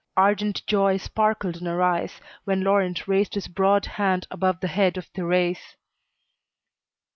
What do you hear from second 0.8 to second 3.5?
sparkled in her eyes, when Laurent raised his